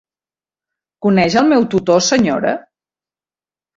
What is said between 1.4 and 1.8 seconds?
el meu